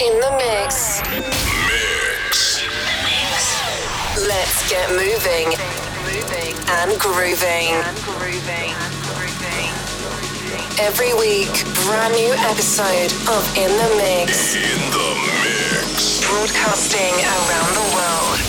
[0.00, 1.02] In the mix.
[1.10, 2.62] Mix.
[4.28, 5.58] Let's get moving
[6.70, 7.74] and grooving.
[10.78, 11.50] Every week,
[11.84, 14.62] brand new episode of In the Mix, In
[14.94, 16.20] the mix.
[16.24, 18.47] broadcasting around the world.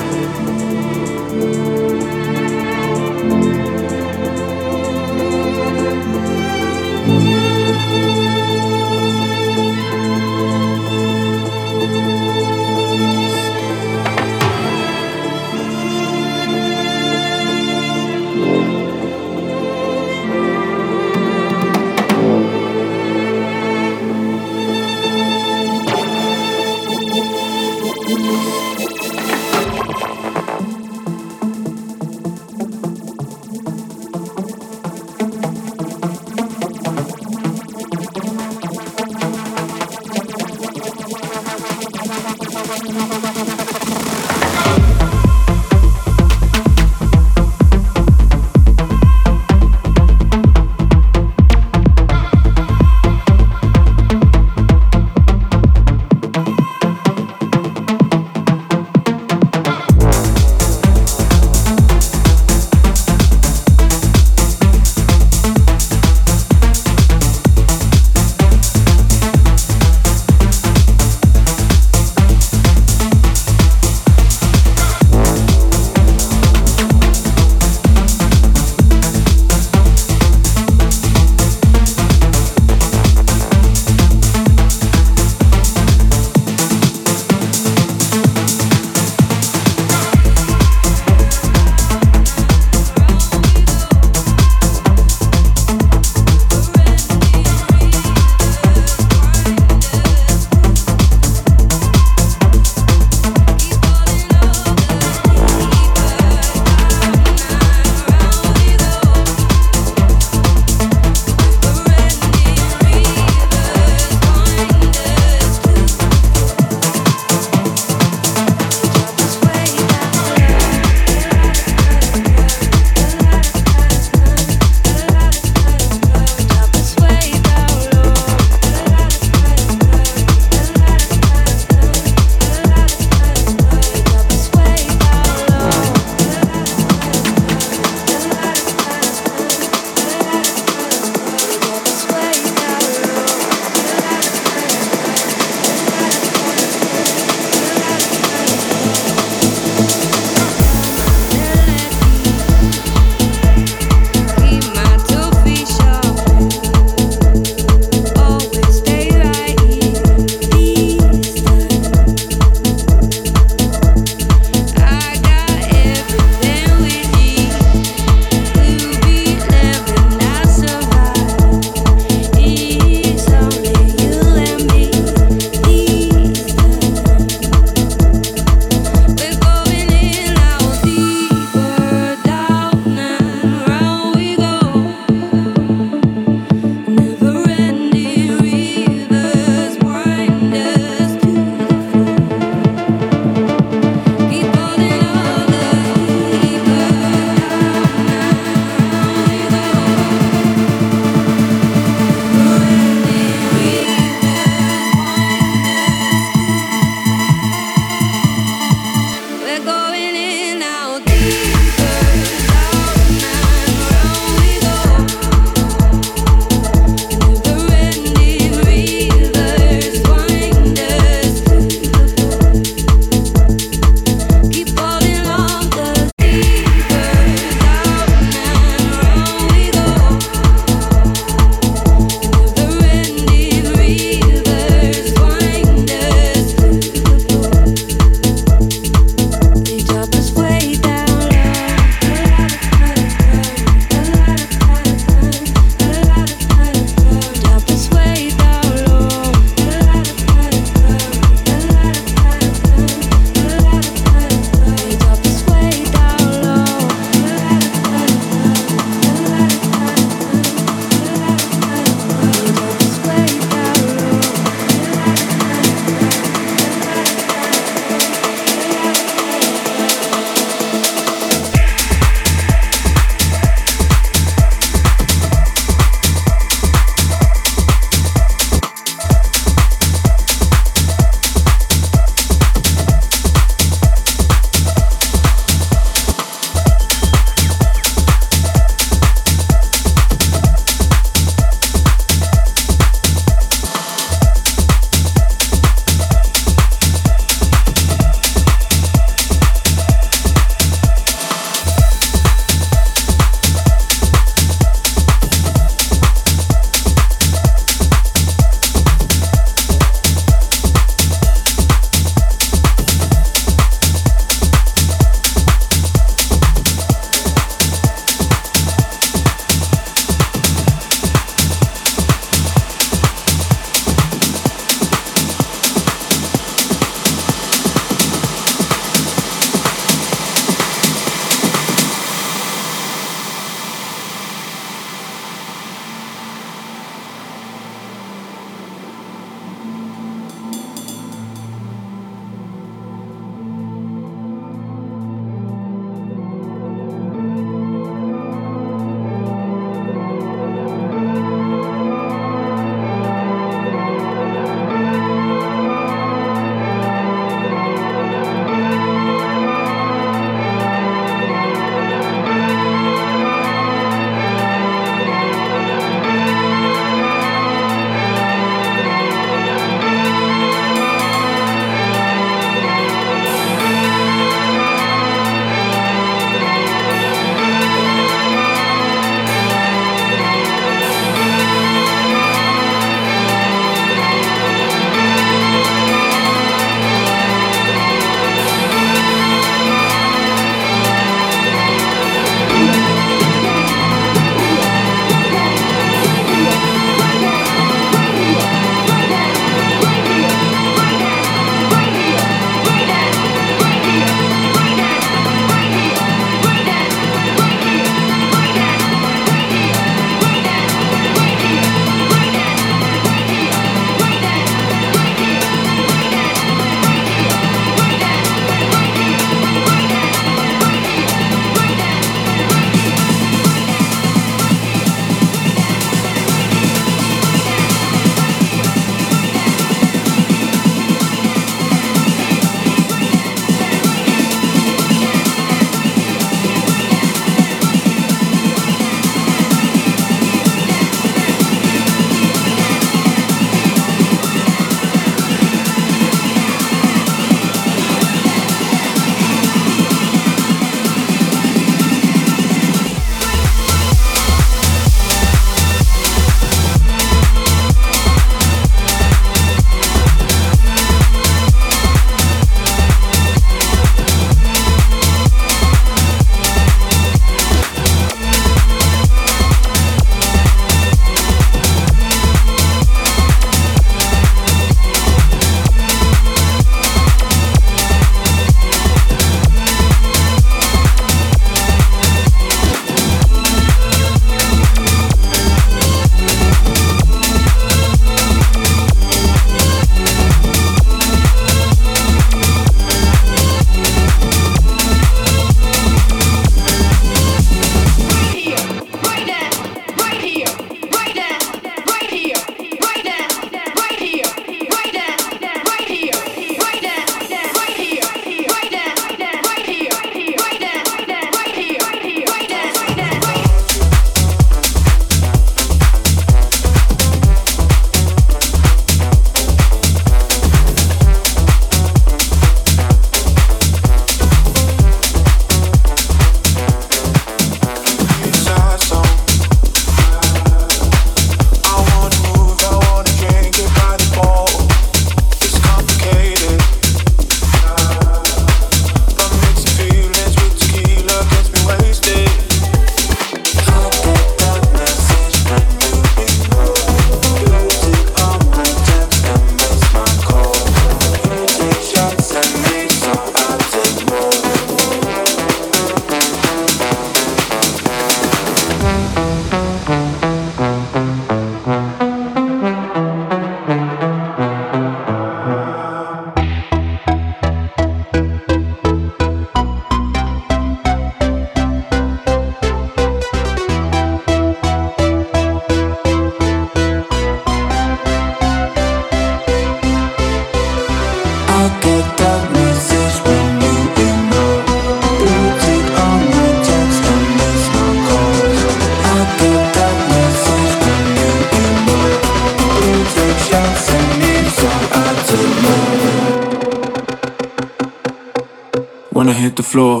[599.58, 600.00] the floor.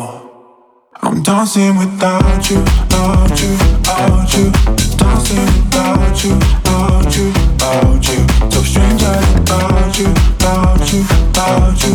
[1.02, 4.52] I'm dancing without you, without you, without you.
[4.96, 8.50] Dancing without you, without you, without you.
[8.52, 11.94] So stranger without you, without you, without you.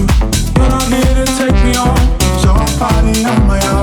[0.57, 1.95] You're not here to take me on.
[2.19, 3.82] It's your body on my own.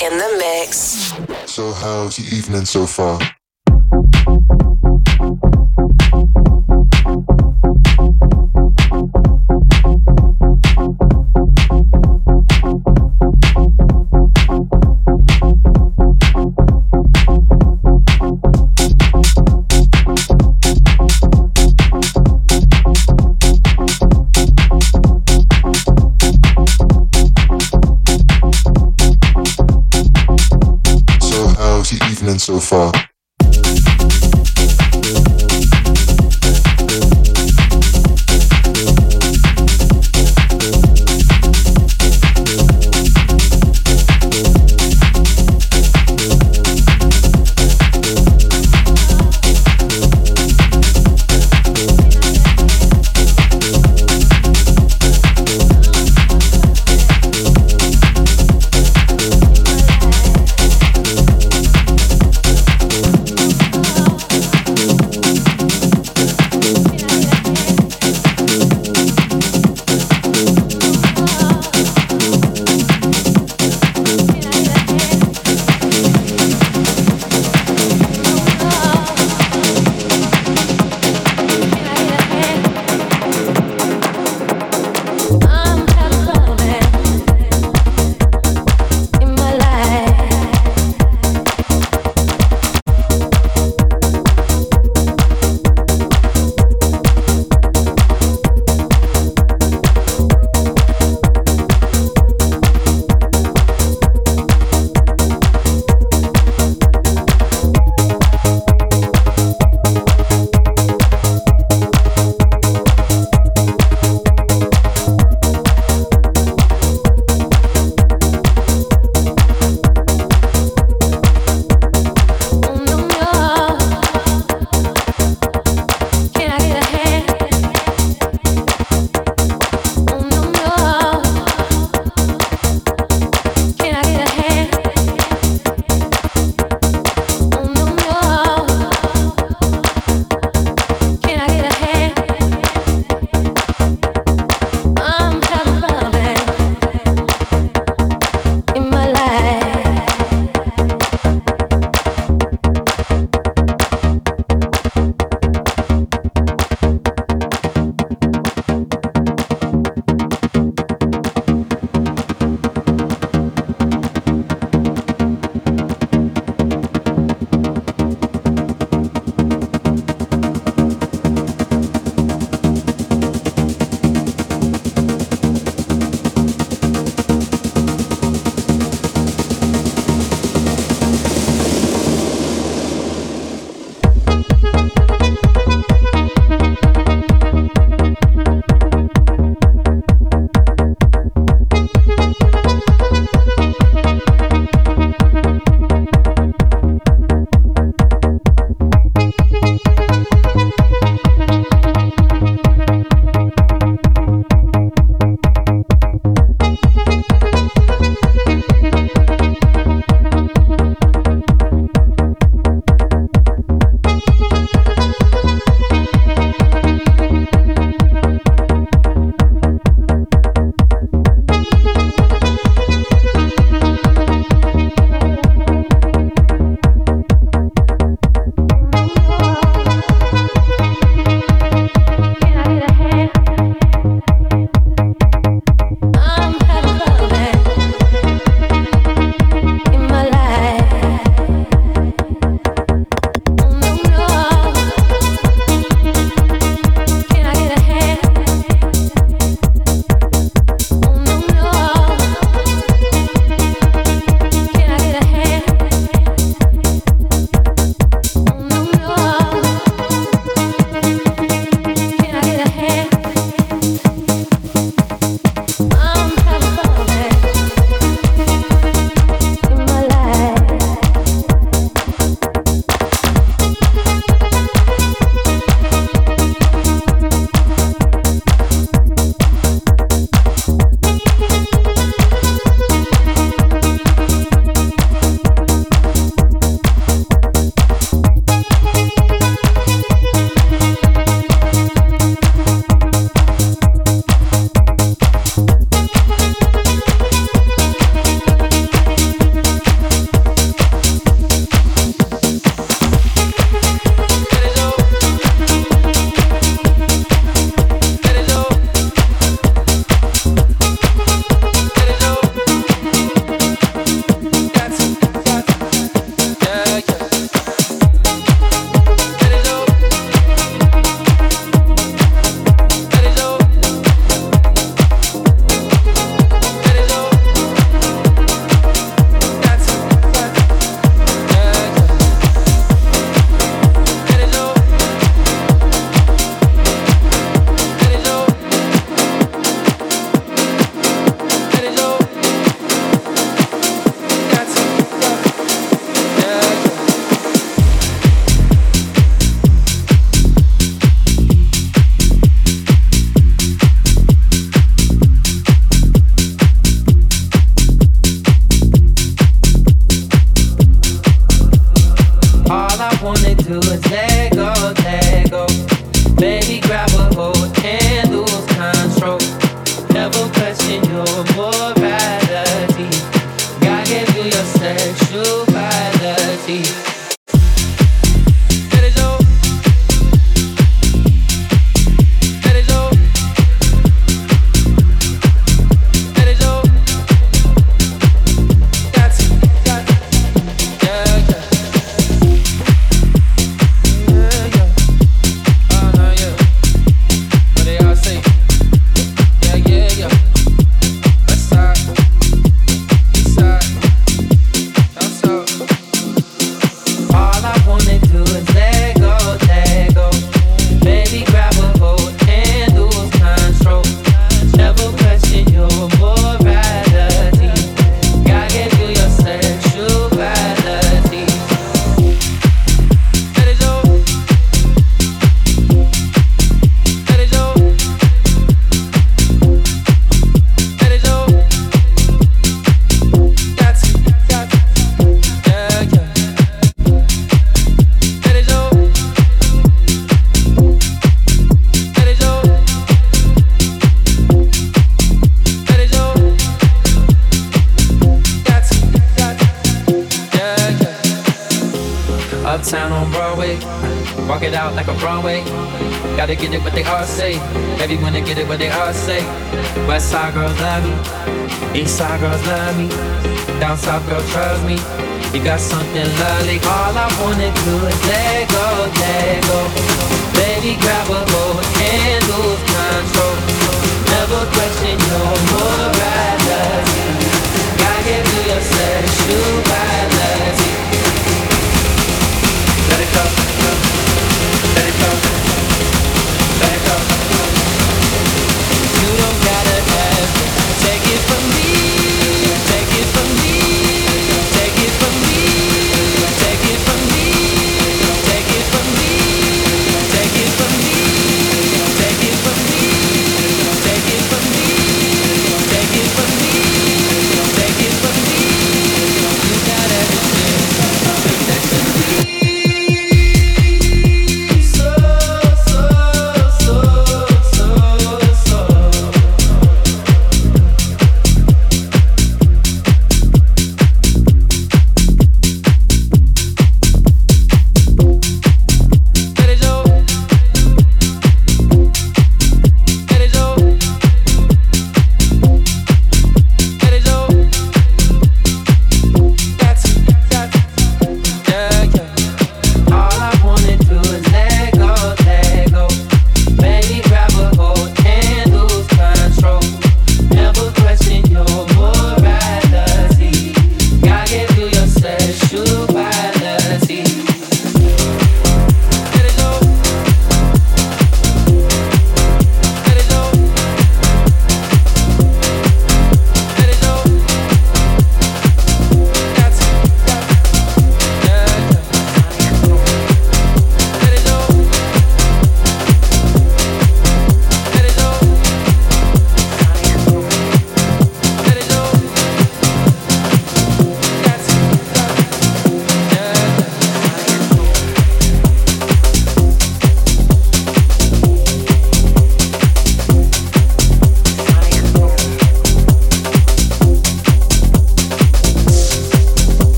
[0.00, 1.12] In the Mix.
[1.50, 3.18] So, how's your evening so far?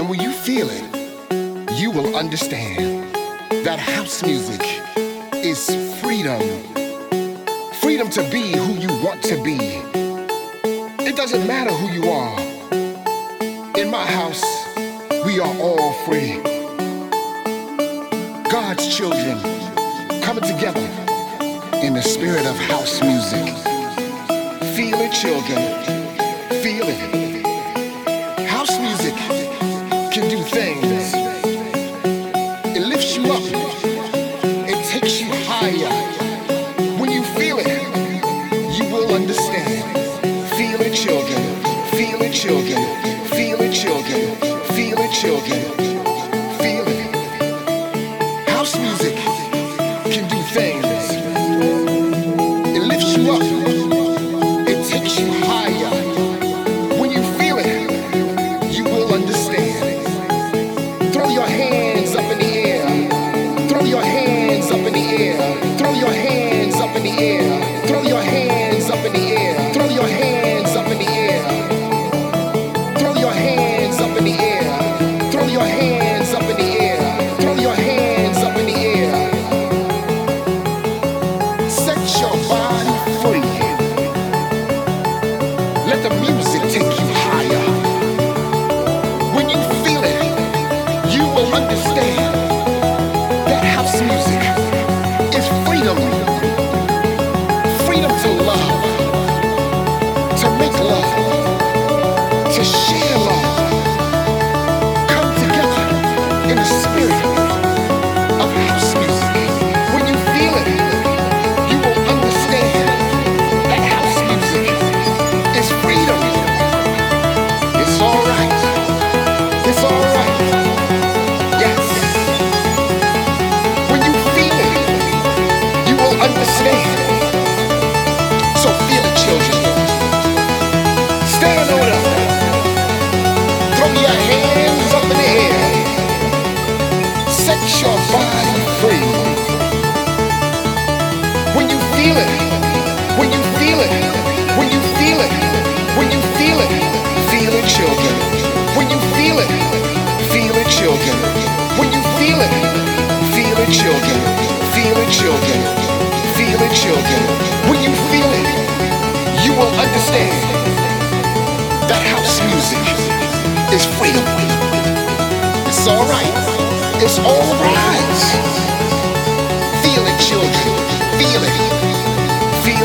[0.00, 3.14] And when you feel it, you will understand
[3.66, 4.62] that house music
[5.44, 5.66] is
[6.00, 6.40] freedom.
[7.82, 9.58] Freedom to be who you want to be.
[11.04, 12.40] It doesn't matter who you are.
[13.78, 14.42] In my house,
[15.26, 16.40] we are all free.
[18.50, 19.38] God's children
[20.22, 20.80] coming together
[21.84, 23.54] in the spirit of house music.
[24.74, 26.62] Feel it, children.
[26.62, 27.19] Feel it.
[45.20, 45.59] children.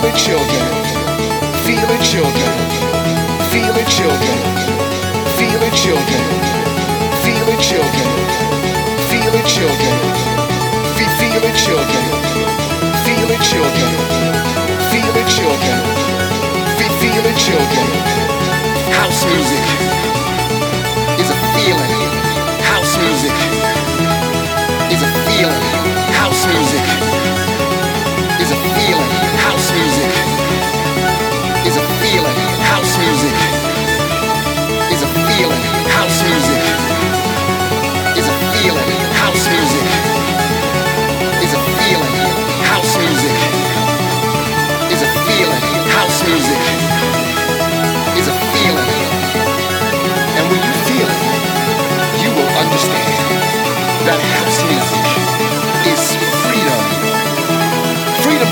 [0.07, 0.67] it, children.
[1.65, 2.51] Feel children.
[3.51, 4.37] Feel children.
[5.37, 6.23] Feel it, children.
[7.23, 8.09] Feel it, children.
[9.09, 9.97] Feel it, children.
[11.17, 12.05] Feel it, children.
[13.05, 13.91] Feel it, children.
[14.91, 15.79] Feel it, children.
[16.99, 17.87] Feel it, children.
[18.91, 20.24] House music.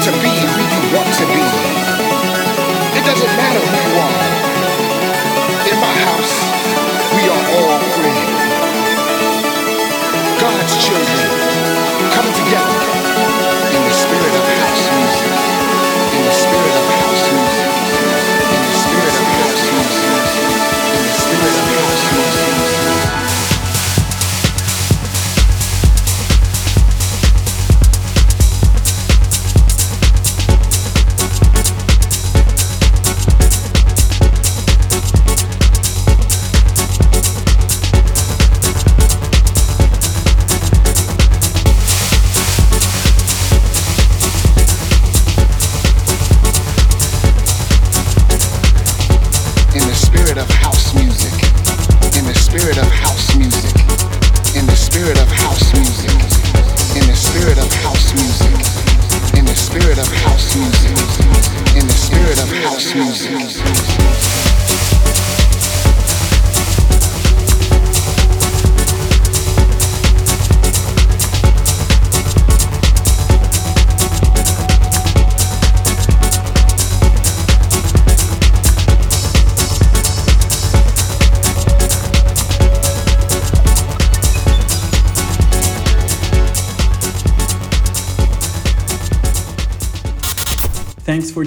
[0.04, 0.43] to be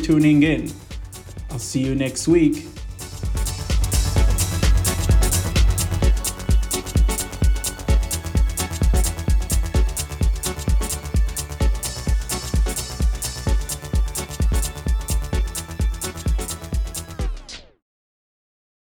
[0.06, 0.72] tuning in.
[1.50, 2.65] I'll see you next week.